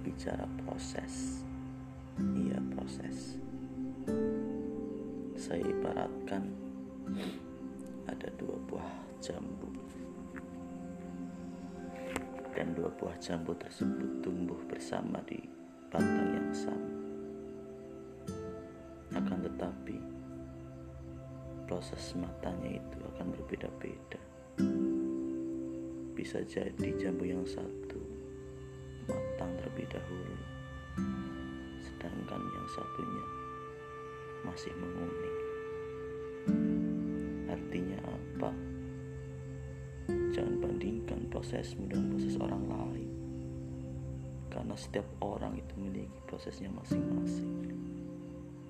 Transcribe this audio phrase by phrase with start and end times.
[0.00, 1.44] bicara proses,
[2.32, 3.36] iya proses.
[5.36, 6.48] Saya ibaratkan
[8.08, 9.68] ada dua buah jambu
[12.54, 15.42] dan dua buah jambu tersebut tumbuh bersama di
[15.90, 16.92] batang yang sama.
[19.18, 19.96] Akan tetapi
[21.66, 24.20] proses matanya itu akan berbeda-beda.
[26.14, 28.03] Bisa jadi jambu yang satu
[29.44, 30.36] matang terlebih dahulu,
[31.84, 33.24] sedangkan yang satunya
[34.40, 35.38] masih menguning.
[37.52, 38.50] Artinya apa?
[40.32, 43.10] Jangan bandingkan prosesmu dengan proses orang lain.
[44.48, 47.68] Karena setiap orang itu memiliki prosesnya masing-masing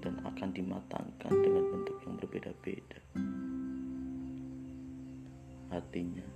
[0.02, 2.98] dan akan dimatangkan dengan bentuk yang berbeda-beda.
[5.70, 6.26] Artinya,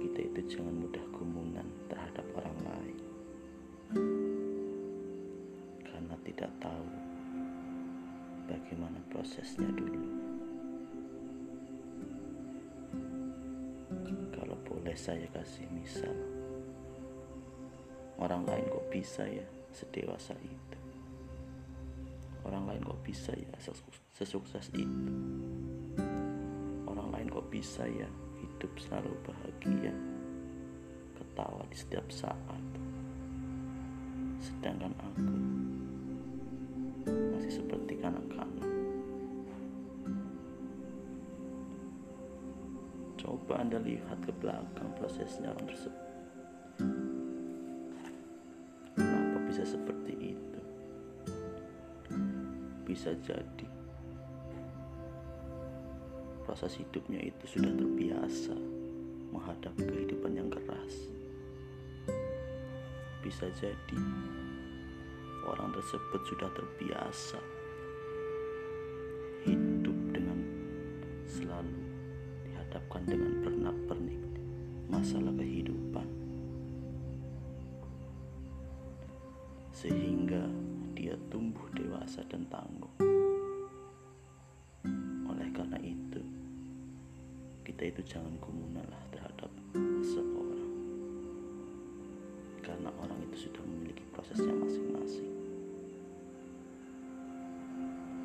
[0.00, 1.39] kita itu jangan mudah gumunan
[6.24, 6.88] tidak tahu
[8.50, 10.04] bagaimana prosesnya dulu.
[14.34, 16.16] Kalau boleh saya kasih misal,
[18.18, 20.78] orang lain kok bisa ya sedewasa itu.
[22.42, 23.52] Orang lain kok bisa ya
[24.16, 25.12] sesukses itu.
[26.88, 28.08] Orang lain kok bisa ya
[28.40, 29.94] hidup selalu bahagia,
[31.14, 32.64] ketawa di setiap saat.
[34.40, 35.49] Sedangkan aku
[43.20, 46.08] Coba Anda lihat ke belakang prosesnya orang tersebut.
[48.96, 50.60] Kenapa bisa seperti itu?
[52.88, 53.68] Bisa jadi
[56.48, 58.56] proses hidupnya itu sudah terbiasa
[59.36, 61.12] menghadapi kehidupan yang keras.
[63.20, 64.00] Bisa jadi
[65.44, 67.38] orang tersebut sudah terbiasa
[69.44, 70.40] hidup dengan
[71.28, 71.89] selalu
[72.70, 74.22] dihadapkan dengan pernak-pernik
[74.86, 76.06] masalah kehidupan.
[79.74, 80.46] Sehingga
[80.94, 82.94] dia tumbuh dewasa dan tangguh.
[85.26, 86.22] Oleh karena itu
[87.66, 89.50] kita itu jangan gumunalah terhadap
[90.06, 90.70] seorang
[92.62, 95.26] karena orang itu sudah memiliki prosesnya masing-masing.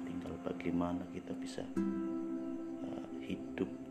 [0.06, 1.66] Tinggal bagaimana kita bisa
[2.86, 3.85] uh, hidup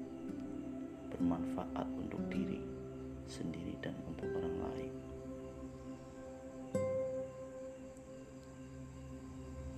[1.24, 2.60] bermanfaat untuk diri
[3.24, 4.94] sendiri dan untuk orang lain.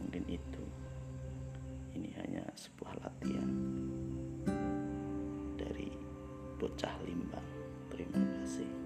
[0.03, 0.65] Mungkin itu.
[1.95, 3.47] Ini hanya sebuah latihan
[5.55, 5.95] dari
[6.59, 7.47] bocah limbang.
[7.95, 8.86] Terima kasih